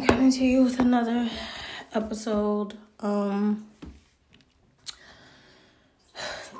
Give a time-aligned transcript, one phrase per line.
[0.00, 1.28] I'm coming to you with another
[1.92, 2.72] episode.
[3.00, 3.66] Um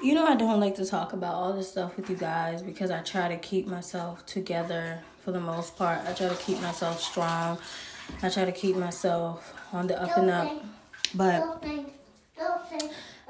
[0.02, 2.91] you know I don't like to talk about all this stuff with you guys because
[2.91, 6.06] I try to keep myself together for the most part.
[6.06, 7.56] I try to keep myself strong.
[8.23, 10.62] I try to keep myself on the up and up.
[11.14, 11.64] But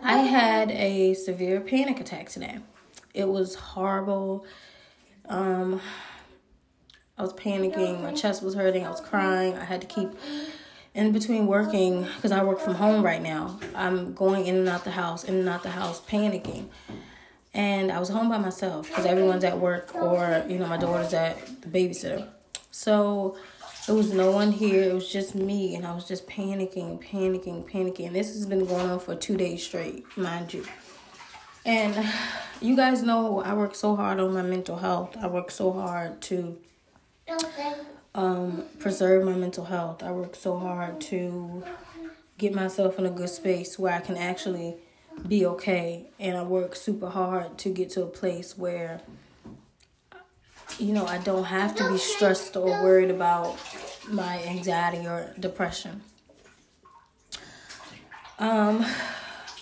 [0.02, 2.58] I had a severe panic attack today.
[3.14, 4.44] It was horrible.
[5.28, 5.80] Um
[7.20, 8.02] I was panicking.
[8.02, 8.86] My chest was hurting.
[8.86, 9.54] I was crying.
[9.54, 10.08] I had to keep
[10.94, 13.60] in between working because I work from home right now.
[13.74, 16.68] I'm going in and out the house, in and out the house, panicking.
[17.52, 21.12] And I was home by myself because everyone's at work or, you know, my daughter's
[21.12, 22.26] at the babysitter.
[22.70, 23.36] So
[23.86, 24.84] there was no one here.
[24.84, 25.74] It was just me.
[25.74, 28.06] And I was just panicking, panicking, panicking.
[28.06, 30.64] And this has been going on for two days straight, mind you.
[31.66, 32.02] And
[32.62, 35.18] you guys know I work so hard on my mental health.
[35.20, 36.56] I work so hard to
[38.14, 40.02] um, preserve my mental health.
[40.02, 41.64] I work so hard to
[42.38, 44.76] get myself in a good space where I can actually
[45.26, 46.06] be okay.
[46.18, 49.00] And I work super hard to get to a place where,
[50.78, 53.58] you know, I don't have to be stressed or worried about
[54.08, 56.02] my anxiety or depression.
[58.38, 58.84] Um,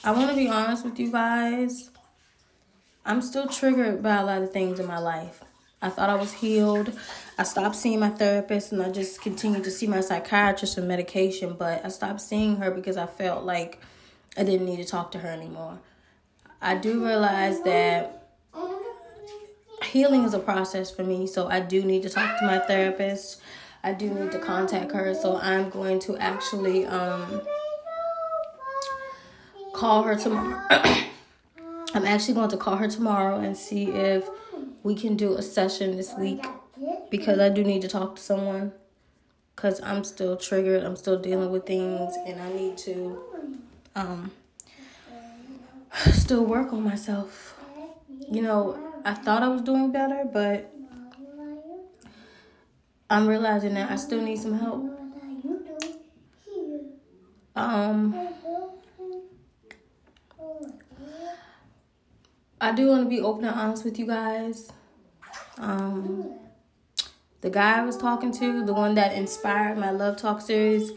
[0.04, 1.90] I want to be honest with you guys.
[3.04, 5.42] I'm still triggered by a lot of things in my life.
[5.80, 6.92] I thought I was healed.
[7.38, 11.54] I stopped seeing my therapist and I just continued to see my psychiatrist and medication,
[11.56, 13.80] but I stopped seeing her because I felt like
[14.36, 15.78] I didn't need to talk to her anymore.
[16.60, 18.28] I do realize that
[19.84, 23.40] healing is a process for me, so I do need to talk to my therapist.
[23.84, 27.42] I do need to contact her, so I'm going to actually um
[29.72, 30.60] call her tomorrow.
[31.94, 34.28] I'm actually going to call her tomorrow and see if
[34.88, 36.46] we can do a session this week
[37.10, 38.72] because I do need to talk to someone
[39.54, 40.82] because I'm still triggered.
[40.82, 43.20] I'm still dealing with things and I need to
[43.94, 44.30] um
[46.12, 47.54] still work on myself.
[48.30, 50.72] You know, I thought I was doing better, but
[53.10, 54.82] I'm realizing that I still need some help.
[57.54, 58.14] Um
[62.58, 64.72] I do want to be open and honest with you guys.
[65.58, 66.38] Um,
[67.40, 70.90] the guy I was talking to, the one that inspired my Love Talk series,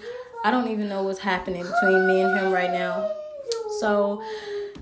[0.44, 3.12] I don't even know what's happening between me and him right now.
[3.80, 4.24] So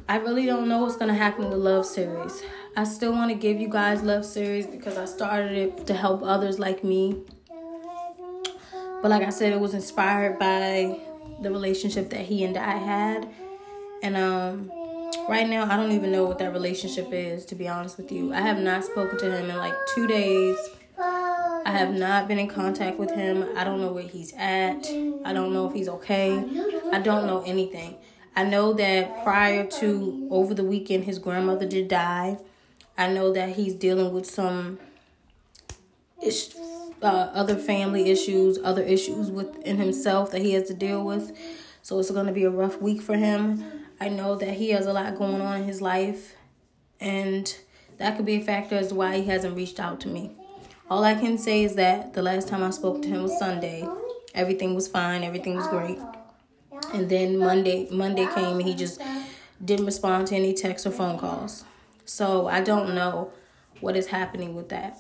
[0.08, 2.42] I really don't know what's going to happen the Love series.
[2.76, 6.24] I still want to give you guys Love series because I started it to help
[6.24, 7.22] others like me.
[9.02, 11.00] But like I said, it was inspired by
[11.42, 13.30] the relationship that he and I had.
[14.02, 14.72] And um
[15.30, 18.34] right now I don't even know what that relationship is to be honest with you.
[18.34, 20.58] I have not spoken to him in like 2 days.
[20.98, 23.46] I have not been in contact with him.
[23.56, 24.88] I don't know where he's at.
[25.24, 26.44] I don't know if he's okay.
[26.92, 27.96] I don't know anything.
[28.36, 32.38] I know that prior to over the weekend his grandmother did die.
[32.98, 34.80] I know that he's dealing with some
[36.24, 36.56] ish,
[37.02, 41.38] uh, other family issues, other issues within himself that he has to deal with.
[41.84, 43.79] So it's going to be a rough week for him.
[44.00, 46.36] I know that he has a lot going on in his life,
[47.00, 47.54] and
[47.98, 50.32] that could be a factor as to why he hasn't reached out to me.
[50.90, 53.88] All I can say is that the last time I spoke to him was Sunday.
[54.34, 56.00] Everything was fine, everything was great.
[56.94, 59.02] And then Monday Monday came and he just
[59.64, 61.66] didn't respond to any texts or phone calls.
[62.06, 63.32] So I don't know
[63.82, 64.98] what is happening with that.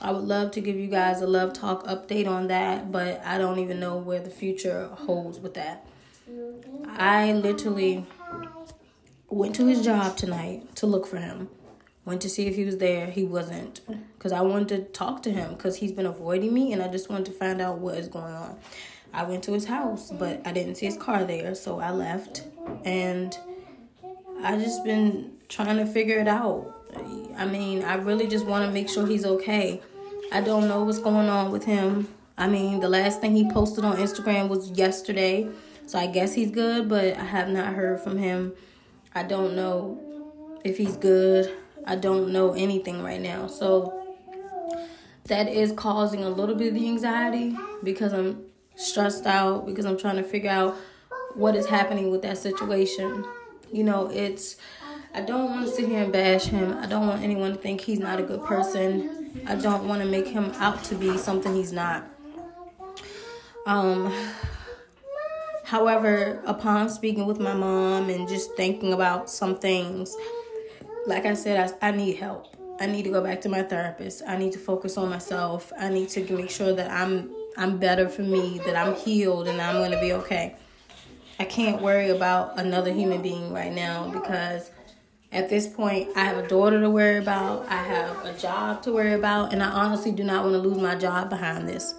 [0.00, 3.38] I would love to give you guys a love talk update on that, but I
[3.38, 5.86] don't even know where the future holds with that.
[6.96, 8.06] I literally
[9.32, 11.48] went to his job tonight to look for him.
[12.04, 13.06] Went to see if he was there.
[13.06, 13.80] He wasn't.
[14.18, 17.08] Because I wanted to talk to him because he's been avoiding me and I just
[17.08, 18.58] wanted to find out what is going on.
[19.12, 22.44] I went to his house, but I didn't see his car there, so I left.
[22.84, 23.36] And
[24.42, 26.74] I just been trying to figure it out.
[27.36, 29.80] I mean, I really just want to make sure he's okay.
[30.32, 32.08] I don't know what's going on with him.
[32.38, 35.48] I mean, the last thing he posted on Instagram was yesterday.
[35.86, 38.54] So I guess he's good, but I have not heard from him.
[39.14, 39.98] I don't know
[40.64, 41.52] if he's good.
[41.84, 43.46] I don't know anything right now.
[43.46, 44.02] So
[45.24, 48.44] that is causing a little bit of the anxiety because I'm
[48.76, 50.76] stressed out because I'm trying to figure out
[51.34, 53.24] what is happening with that situation.
[53.72, 54.56] You know, it's
[55.14, 56.76] I don't want to sit here and bash him.
[56.78, 59.42] I don't want anyone to think he's not a good person.
[59.46, 62.04] I don't want to make him out to be something he's not.
[63.66, 64.12] Um
[65.72, 70.14] However, upon speaking with my mom and just thinking about some things,
[71.06, 72.54] like I said, I, I need help.
[72.78, 74.22] I need to go back to my therapist.
[74.28, 75.72] I need to focus on myself.
[75.78, 79.62] I need to make sure that I'm I'm better for me, that I'm healed and
[79.62, 80.56] I'm going to be okay.
[81.38, 84.70] I can't worry about another human being right now because
[85.32, 88.92] at this point, I have a daughter to worry about, I have a job to
[88.92, 91.94] worry about, and I honestly do not want to lose my job behind this.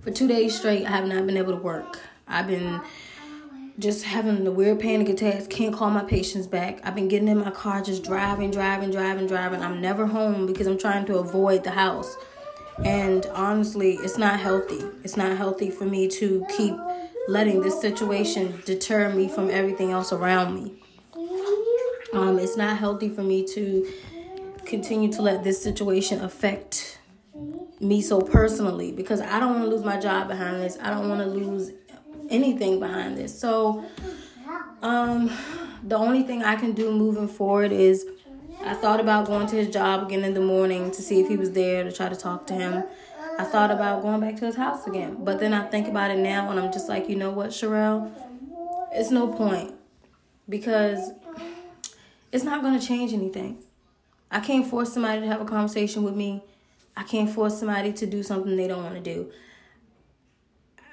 [0.00, 2.00] For two days straight, I have not been able to work.
[2.32, 2.80] I've been
[3.78, 6.80] just having the weird panic attacks, can't call my patients back.
[6.84, 9.62] I've been getting in my car, just driving, driving, driving, driving.
[9.62, 12.16] I'm never home because I'm trying to avoid the house.
[12.84, 14.84] And honestly, it's not healthy.
[15.04, 16.74] It's not healthy for me to keep
[17.28, 20.74] letting this situation deter me from everything else around me.
[22.12, 23.90] Um, it's not healthy for me to
[24.66, 26.98] continue to let this situation affect
[27.80, 30.78] me so personally because I don't want to lose my job behind this.
[30.80, 31.72] I don't want to lose
[32.32, 33.38] anything behind this.
[33.38, 33.84] So,
[34.82, 35.30] um,
[35.82, 38.06] the only thing I can do moving forward is
[38.64, 41.36] I thought about going to his job again in the morning to see if he
[41.36, 42.84] was there to try to talk to him.
[43.38, 45.16] I thought about going back to his house again.
[45.24, 48.12] But then I think about it now and I'm just like, you know what, Sherelle?
[48.92, 49.74] It's no point
[50.48, 51.12] because
[52.30, 53.58] it's not going to change anything.
[54.30, 56.42] I can't force somebody to have a conversation with me.
[56.96, 59.32] I can't force somebody to do something they don't want to do.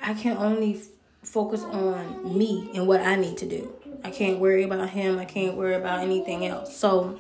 [0.02, 0.82] I can only
[1.24, 3.74] focus on me and what I need to do.
[4.04, 5.20] I can't worry about him.
[5.20, 6.76] I can't worry about anything else.
[6.76, 7.20] So,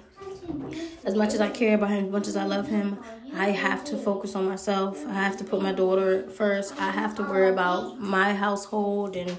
[1.05, 2.97] as much as I care about him, as much as I love him,
[3.35, 5.05] I have to focus on myself.
[5.07, 6.79] I have to put my daughter first.
[6.79, 9.37] I have to worry about my household, and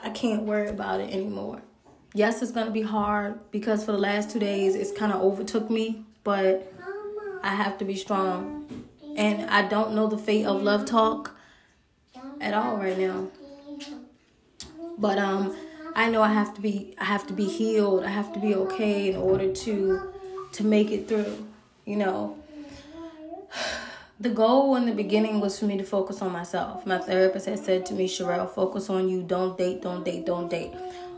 [0.00, 1.62] I can't worry about it anymore
[2.14, 5.70] yes, it's gonna be hard because for the last two days it's kind of overtook
[5.70, 6.72] me, but
[7.42, 8.86] I have to be strong.
[9.16, 11.36] And I don't know the fate of love talk
[12.40, 13.28] at all right now.
[14.98, 15.56] But um
[15.94, 18.04] I know I have to be I have to be healed.
[18.04, 20.12] I have to be okay in order to
[20.52, 21.46] to make it through,
[21.84, 22.36] you know.
[24.20, 26.84] The goal in the beginning was for me to focus on myself.
[26.84, 29.22] My therapist had said to me, Sherelle, focus on you.
[29.22, 30.72] Don't date, don't date, don't date.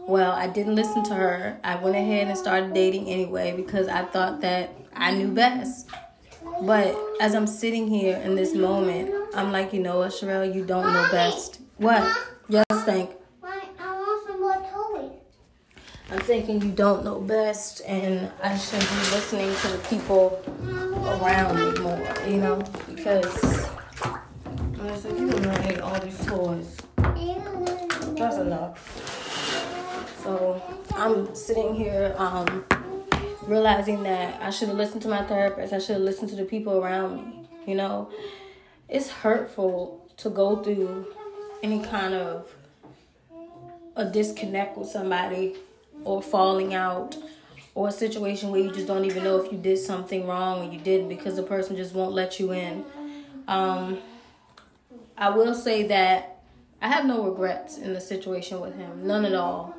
[0.06, 1.59] Well, I didn't listen to her.
[1.65, 5.88] I went ahead and started dating anyway because I thought that I knew best.
[6.61, 10.67] But as I'm sitting here in this moment, I'm like, you know what, Sherelle, you
[10.67, 11.61] don't know best.
[11.79, 12.05] What?
[12.50, 13.12] Yes, thank.
[16.11, 20.43] I'm thinking you don't know best, and I should be listening to the people
[21.23, 23.71] around me more, you know, because
[24.83, 26.77] I said, you don't can all these toys.
[28.17, 28.81] That's enough.
[30.25, 30.61] So
[30.97, 32.65] I'm sitting here um,
[33.43, 35.73] realizing that I should have listened to my therapist.
[35.73, 37.49] I should have listened to the people around me.
[37.69, 38.11] You know,
[38.89, 41.07] it's hurtful to go through
[41.62, 42.53] any kind of
[43.95, 45.55] a disconnect with somebody
[46.05, 47.17] or falling out
[47.75, 50.73] or a situation where you just don't even know if you did something wrong or
[50.73, 52.85] you didn't because the person just won't let you in.
[53.47, 53.99] Um,
[55.17, 56.43] I will say that
[56.82, 59.76] I have no regrets in the situation with him, none at all.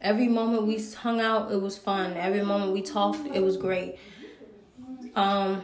[0.00, 2.16] Every moment we hung out, it was fun.
[2.16, 3.98] Every moment we talked, it was great.
[5.14, 5.62] Um,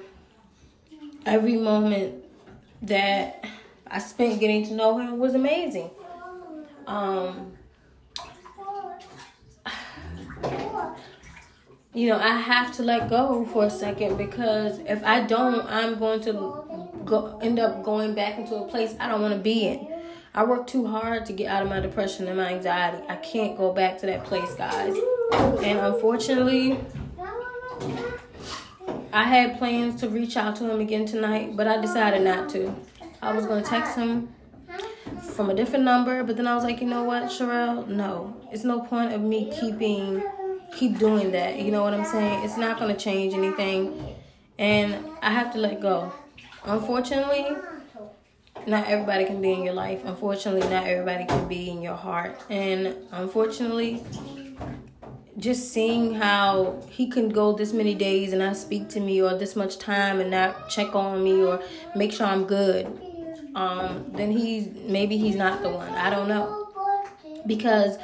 [1.27, 2.25] every moment
[2.83, 3.45] that
[3.87, 5.91] I spent getting to know him was amazing.
[6.87, 7.58] Um,
[11.95, 15.99] you know, I have to let go for a second because if I don't, I'm
[15.99, 16.33] going to
[17.05, 19.89] go end up going back into a place I don't want to be in.
[20.35, 23.03] I worked too hard to get out of my depression and my anxiety.
[23.09, 24.95] I can't go back to that place, guys.
[25.33, 26.79] And unfortunately,
[29.13, 32.75] I had plans to reach out to him again tonight, but I decided not to.
[33.23, 34.29] I was going to text him
[35.35, 37.89] from a different number, but then I was like, you know what, Sherelle?
[37.89, 38.37] No.
[38.53, 40.23] It's no point of me keeping
[40.75, 41.59] keep doing that.
[41.59, 42.45] You know what I'm saying?
[42.45, 44.17] It's not going to change anything.
[44.59, 46.13] And I have to let go.
[46.65, 47.47] Unfortunately,
[48.67, 50.05] not everybody can be in your life.
[50.05, 52.39] Unfortunately, not everybody can be in your heart.
[52.51, 54.03] And unfortunately,
[55.39, 59.35] just seeing how he can go this many days and not speak to me or
[59.39, 61.63] this much time and not check on me or
[61.95, 62.87] make sure I'm good,
[63.55, 65.91] um, then he's maybe he's not the one.
[65.91, 66.67] I don't know.
[67.47, 67.97] Because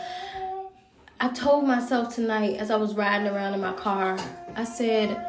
[1.25, 4.19] I told myself tonight as I was riding around in my car,
[4.57, 5.27] I said,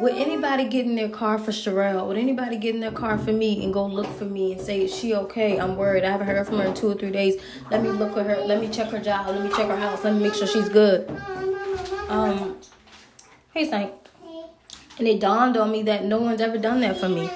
[0.00, 2.08] would anybody get in their car for Sherelle?
[2.08, 4.82] Would anybody get in their car for me and go look for me and say,
[4.82, 5.60] Is she okay?
[5.60, 6.02] I'm worried.
[6.02, 7.40] I haven't heard from her in two or three days.
[7.70, 8.38] Let me look at her.
[8.38, 9.28] Let me check her job.
[9.28, 10.02] Let me check her house.
[10.02, 11.08] Let me make sure she's good.
[12.08, 12.56] Um,
[13.54, 13.92] hey, Saint.
[14.98, 17.30] And it dawned on me that no one's ever done that for me.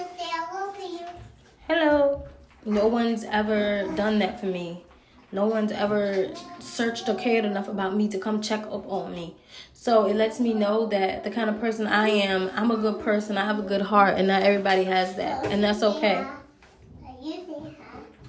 [1.69, 2.25] Hello.
[2.65, 4.83] No one's ever done that for me.
[5.33, 9.37] No one's ever searched or cared enough about me to come check up on me.
[9.73, 13.01] So it lets me know that the kind of person I am, I'm a good
[13.01, 13.39] person.
[13.39, 16.27] I have a good heart, and not everybody has that, and that's okay.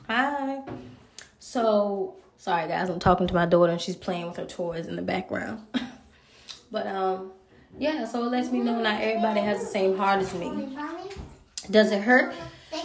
[0.07, 0.61] Hi.
[1.39, 4.95] So sorry guys, I'm talking to my daughter and she's playing with her toys in
[4.95, 5.65] the background.
[6.71, 7.31] but um
[7.79, 10.75] yeah, so it lets me know not everybody has the same heart as me.
[11.69, 12.33] Does it hurt?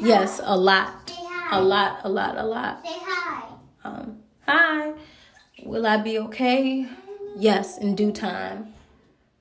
[0.00, 1.13] Yes, a lot.
[1.50, 2.84] A lot, a lot, a lot.
[2.84, 3.44] Say hi.
[3.84, 4.92] Um, hi.
[5.64, 6.86] Will I be okay?
[7.36, 8.74] Yes, in due time.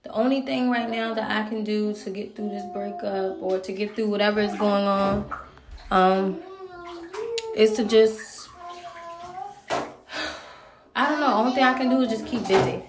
[0.03, 3.59] The only thing right now that I can do to get through this breakup or
[3.59, 5.33] to get through whatever is going on,
[5.91, 6.41] um,
[7.55, 8.49] is to just
[10.95, 11.33] I don't know.
[11.33, 12.83] Only thing I can do is just keep busy.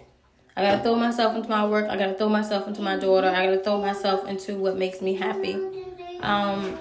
[0.56, 1.88] I gotta throw myself into my work.
[1.88, 3.28] I gotta throw myself into my daughter.
[3.28, 5.54] I gotta throw myself into what makes me happy.
[6.21, 6.78] Um,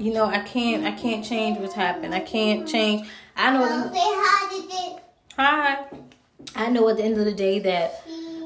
[0.00, 0.84] you know, I can't.
[0.84, 2.14] I can't change what's happened.
[2.14, 3.06] I can't change.
[3.36, 3.90] I know.
[3.92, 4.98] Say hi.
[5.36, 5.84] Hi.
[6.56, 8.02] I know at the end of the day that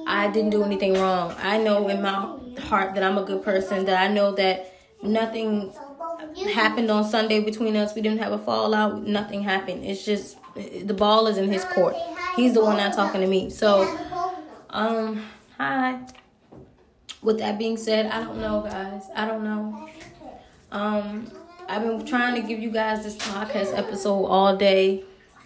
[0.07, 1.35] I didn't do anything wrong.
[1.39, 3.85] I know in my heart that I'm a good person.
[3.85, 5.73] That I know that nothing
[6.53, 7.95] happened on Sunday between us.
[7.95, 9.07] We didn't have a fallout.
[9.07, 9.85] Nothing happened.
[9.85, 11.95] It's just the ball is in his court.
[12.35, 13.51] He's the one not talking to me.
[13.51, 13.97] So,
[14.71, 15.25] um,
[15.57, 16.01] hi.
[17.23, 19.05] With that being said, I don't know, guys.
[19.15, 19.89] I don't know.
[20.73, 21.31] Um,
[21.75, 25.03] I've been trying to give you guys this podcast episode all day.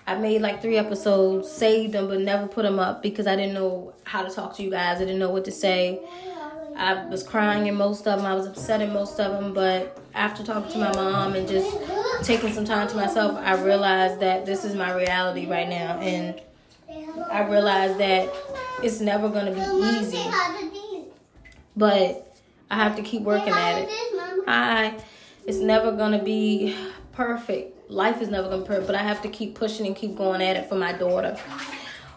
[0.06, 3.54] I made like three episodes, saved them, but never put them up because I didn't
[3.54, 4.98] know how to talk to you guys.
[4.98, 5.98] I didn't know what to say.
[6.76, 8.26] I was crying in most of them.
[8.26, 9.54] I was upset in most of them.
[9.54, 11.74] But after talking to my mom and just
[12.24, 15.98] taking some time to myself, I realized that this is my reality right now.
[15.98, 16.42] And
[17.30, 18.30] I realized that
[18.82, 19.60] it's never going to be
[19.96, 20.18] easy.
[20.18, 21.04] hi.
[21.74, 22.36] But
[22.70, 23.88] I have to keep working at it.
[23.88, 24.42] this, Mama.
[24.46, 24.94] I,
[25.48, 26.76] it's never gonna be
[27.12, 27.90] perfect.
[27.90, 30.42] Life is never gonna be perfect, but I have to keep pushing and keep going
[30.42, 31.38] at it for my daughter.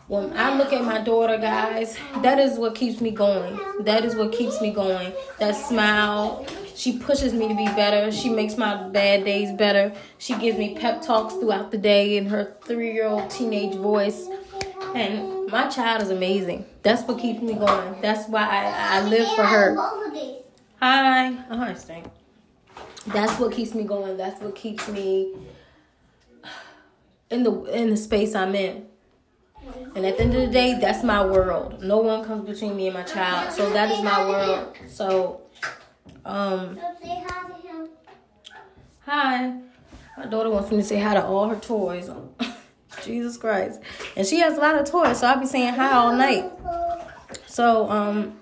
[0.08, 3.58] When I look at my daughter, guys, that is what keeps me going.
[3.86, 5.14] That is what keeps me going.
[5.40, 6.46] That smile.
[6.76, 8.12] She pushes me to be better.
[8.12, 9.94] She makes my bad days better.
[10.18, 14.28] She gives me pep talks throughout the day in her three year old teenage voice.
[14.94, 16.66] And my child is amazing.
[16.84, 17.96] That's what keeps me going.
[18.02, 19.76] That's why I, I live for her.
[19.76, 20.42] both of these.
[20.82, 21.30] Hi.
[21.50, 22.08] Oh, I stink.
[23.08, 24.18] That's what keeps me going.
[24.18, 25.34] That's what keeps me
[27.30, 28.86] in the in the space I'm in.
[29.96, 31.84] And at the end of the day, that's my world.
[31.84, 33.52] No one comes between me and my child.
[33.52, 34.78] So that is my world.
[34.88, 35.42] So
[36.26, 36.80] um
[39.06, 39.54] hi.
[40.18, 42.10] My daughter wants me to say hi to all her toys.
[43.04, 43.80] Jesus Christ.
[44.16, 46.52] And she has a lot of toys, so I'll be saying hi all night.
[47.48, 48.38] So, um,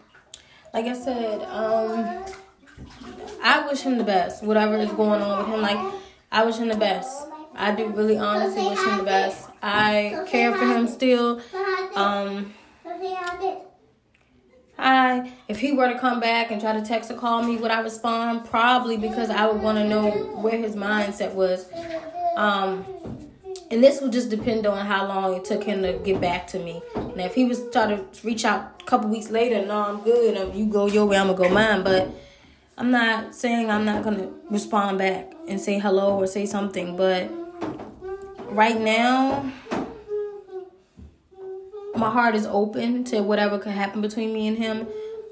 [0.74, 2.26] like I said, um,
[3.44, 4.44] I wish him the best.
[4.44, 5.94] Whatever is going on with him, like
[6.32, 7.28] I wish him the best.
[7.56, 9.50] I do really honestly wish him the best.
[9.62, 11.42] I care for him still.
[11.96, 12.54] Um,
[14.78, 15.32] hi.
[15.48, 17.82] If he were to come back and try to text or call me, would I
[17.82, 18.46] respond?
[18.46, 20.10] Probably because I would want to know
[20.42, 21.66] where his mindset was.
[22.38, 22.86] Um,
[23.72, 26.60] and this would just depend on how long it took him to get back to
[26.60, 26.82] me.
[27.16, 30.38] Now, if he was trying to reach out a couple weeks later, no, I'm good.
[30.38, 31.84] Um, you go your way, I'm gonna go mine.
[31.84, 32.08] But
[32.80, 36.96] I'm not saying I'm not gonna respond back and say hello or say something.
[36.96, 37.30] But
[38.46, 39.52] right now,
[41.94, 44.88] my heart is open to whatever could happen between me and him.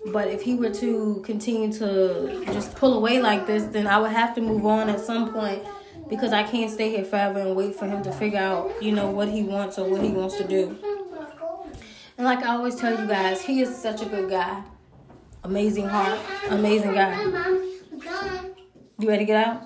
[0.08, 4.12] But if he were to continue to just pull away like this, then I would
[4.12, 5.64] have to move on at some point
[6.10, 9.10] because I can't stay here forever and wait for him to figure out, you know,
[9.10, 10.78] what he wants or what he wants to do.
[12.18, 14.64] And like I always tell you guys, he is such a good guy.
[15.48, 17.14] Amazing heart, amazing guy.
[17.14, 17.72] Hi, Mom.
[17.90, 18.52] We're done.
[19.00, 19.62] You ready to get out?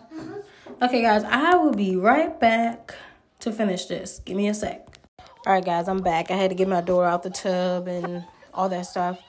[0.80, 2.94] Okay, guys, I will be right back
[3.40, 4.22] to finish this.
[4.24, 5.00] Give me a sec.
[5.18, 6.30] All right, guys, I'm back.
[6.30, 8.24] I had to get my daughter out the tub and
[8.54, 9.20] all that stuff.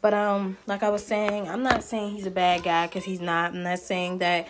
[0.00, 3.20] But um, like I was saying, I'm not saying he's a bad guy because he's
[3.20, 3.52] not.
[3.52, 4.48] I'm not saying that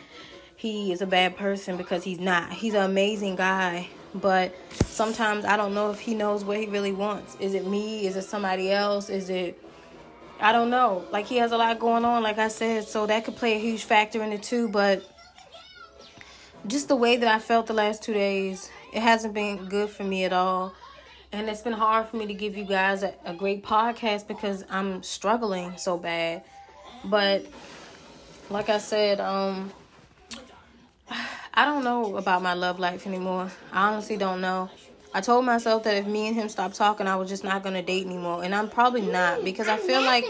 [0.55, 2.53] he is a bad person because he's not.
[2.53, 3.88] He's an amazing guy.
[4.15, 7.37] But sometimes I don't know if he knows what he really wants.
[7.41, 8.07] Is it me?
[8.07, 9.11] Is it somebody else?
[9.11, 9.61] Is it
[10.40, 11.04] I don't know.
[11.11, 13.59] Like he has a lot going on, like I said, so that could play a
[13.59, 14.68] huge factor in it too.
[14.68, 15.02] But
[16.66, 20.04] just the way that I felt the last two days, it hasn't been good for
[20.04, 20.75] me at all.
[21.33, 24.64] And it's been hard for me to give you guys a, a great podcast because
[24.71, 26.45] I'm struggling so bad.
[27.04, 27.45] But
[28.49, 29.73] like I said, um
[31.54, 33.50] I don't know about my love life anymore.
[33.73, 34.71] I honestly don't know.
[35.15, 37.83] I told myself that if me and him stopped talking, I was just not gonna
[37.83, 40.25] date anymore, and I'm probably not because I feel like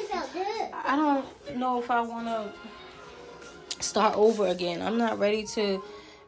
[0.84, 4.82] I don't know if I want to start over again.
[4.82, 5.82] I'm not ready to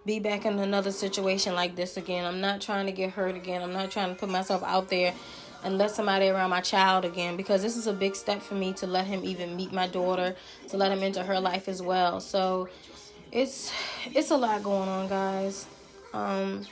[0.07, 2.25] be back in another situation like this again.
[2.25, 3.62] I'm not trying to get hurt again.
[3.62, 5.14] I'm not trying to put myself out there
[5.62, 8.73] and let somebody around my child again because this is a big step for me
[8.75, 10.35] to let him even meet my daughter,
[10.69, 12.21] to let him into her life as well.
[12.21, 12.69] So
[13.30, 13.73] it's
[14.07, 15.66] it's a lot going on, guys.
[16.12, 16.66] Um,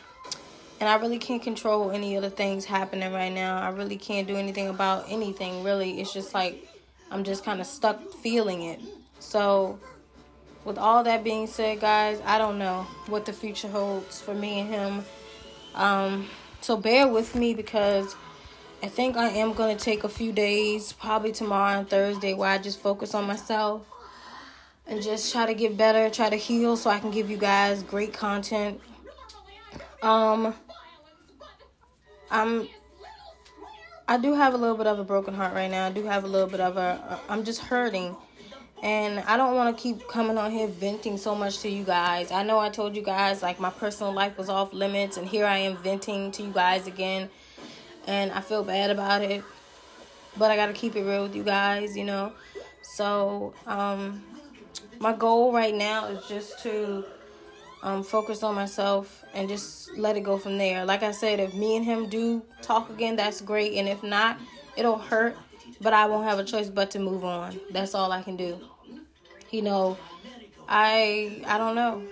[0.81, 3.61] and I really can't control any of the things happening right now.
[3.61, 5.65] I really can't do anything about anything.
[5.65, 6.67] Really, it's just like
[7.11, 8.81] I'm just kind of stuck feeling it.
[9.19, 9.79] So,
[10.65, 14.61] with all that being said, guys, I don't know what the future holds for me
[14.61, 15.05] and him.
[15.75, 16.29] Um,
[16.61, 18.15] so bear with me because
[18.83, 22.59] I think I am gonna take a few days, probably tomorrow and Thursday, where I
[22.59, 23.87] just focus on myself
[24.87, 27.83] and just try to get better, try to heal so I can give you guys
[27.83, 28.81] great content.
[30.03, 30.55] Um
[32.31, 32.69] I'm
[34.07, 35.87] I do have a little bit of a broken heart right now.
[35.87, 38.17] I do have a little bit of a I'm just hurting.
[38.83, 42.31] And I don't want to keep coming on here venting so much to you guys.
[42.31, 45.47] I know I told you guys like my personal life was off limits and here
[45.47, 47.29] I am venting to you guys again.
[48.07, 49.43] And I feel bad about it.
[50.37, 52.33] But I got to keep it real with you guys, you know.
[52.83, 54.23] So, um
[55.01, 57.05] my goal right now is just to
[57.83, 60.85] um, focus on myself and just let it go from there.
[60.85, 63.75] Like I said, if me and him do talk again, that's great.
[63.75, 64.39] And if not,
[64.77, 65.37] it'll hurt,
[65.81, 67.59] but I won't have a choice but to move on.
[67.71, 68.59] That's all I can do.
[69.51, 69.97] You know,
[70.69, 72.03] I I don't know.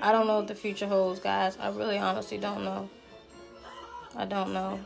[0.00, 1.56] I don't know what the future holds, guys.
[1.60, 2.88] I really honestly don't know.
[4.16, 4.80] I don't know.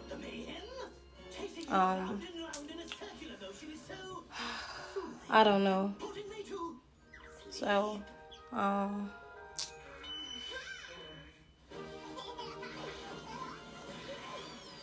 [1.69, 2.23] Um
[5.28, 5.93] I don't know.
[7.50, 8.00] So,
[8.52, 9.11] um,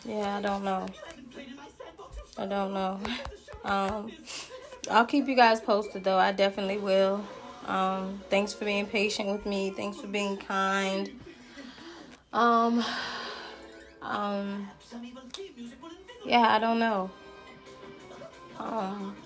[0.04, 0.86] yeah, I don't know.
[2.36, 3.00] I don't know.
[3.64, 4.12] Um,
[4.90, 6.18] I'll keep you guys posted though.
[6.18, 7.24] I definitely will.
[7.66, 9.70] Um, thanks for being patient with me.
[9.70, 11.10] Thanks for being kind.
[12.32, 12.84] Um,
[14.02, 14.68] um,
[16.26, 17.10] yeah, I don't know.
[18.58, 19.16] Um,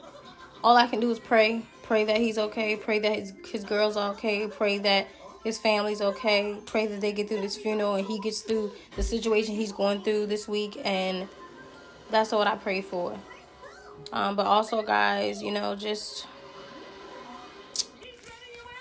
[0.63, 2.77] all I can do is pray Pray that he's okay.
[2.77, 4.47] Pray that his his girl's are okay.
[4.47, 5.09] Pray that
[5.49, 6.57] his family's okay.
[6.67, 10.03] Pray that they get through this funeral and he gets through the situation he's going
[10.03, 10.81] through this week.
[10.85, 11.29] And
[12.11, 13.19] that's what I pray for.
[14.13, 16.27] Um, but also, guys, you know, just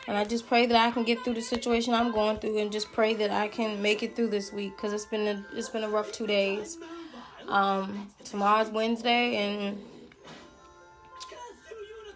[0.08, 2.71] and I just pray that I can get through the situation I'm going through, and
[2.71, 5.69] just pray that I can make it through this week because it's been a, it's
[5.69, 6.77] been a rough two days.
[7.49, 9.84] Um, tomorrow's Wednesday, and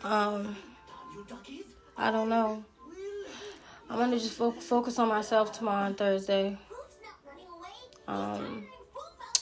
[0.03, 0.55] um,
[1.97, 2.63] I don't know.
[3.91, 6.57] I'm gonna just fo- focus on myself tomorrow and Thursday.
[8.07, 8.65] Um,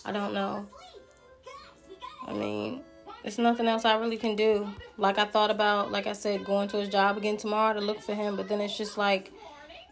[0.04, 0.68] I don't know.
[2.26, 2.82] I mean,
[3.22, 4.68] there's nothing else I really can do.
[4.98, 8.02] Like I thought about, like I said, going to his job again tomorrow to look
[8.02, 9.32] for him, but then it's just like,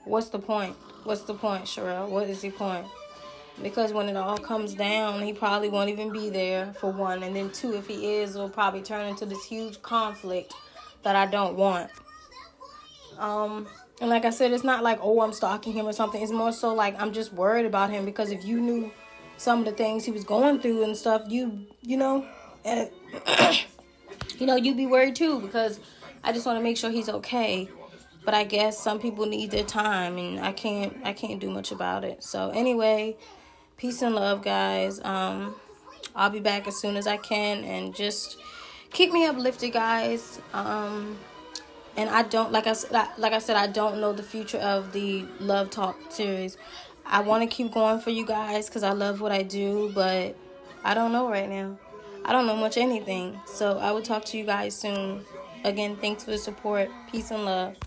[0.06, 0.76] what's the point?
[1.04, 2.10] What's the point, Sherelle?
[2.10, 2.88] What is the point?
[3.62, 7.36] Because when it all comes down, he probably won't even be there for one, and
[7.36, 10.56] then two, if he is, it'll probably turn into this huge conflict
[11.04, 11.92] that I don't want.
[13.20, 13.68] Um,
[14.00, 16.22] and like I said, it's not like, oh, I'm stalking him or something.
[16.22, 18.92] It's more so like I'm just worried about him because if you knew
[19.38, 22.26] some of the things he was going through and stuff, you, you know,
[22.64, 22.90] and,
[24.38, 25.80] you know, you'd be worried too because
[26.24, 27.70] I just want to make sure he's okay.
[28.24, 31.72] But I guess some people need their time and I can't, I can't do much
[31.72, 32.24] about it.
[32.24, 33.16] So anyway,
[33.78, 35.00] peace and love, guys.
[35.04, 35.56] Um,
[36.16, 38.38] I'll be back as soon as I can and just
[38.92, 40.40] keep me uplifted, guys.
[40.54, 41.18] Um,
[41.98, 44.94] and I don't like I said like I said I don't know the future of
[44.94, 46.58] the Love Talk series.
[47.06, 50.36] I want to keep going for you guys cuz I love what I do, but
[50.84, 51.78] I don't know right now.
[52.24, 53.40] I don't know much anything.
[53.46, 55.26] So I will talk to you guys soon.
[55.64, 56.90] Again, thanks for the support.
[57.12, 57.78] Peace and love.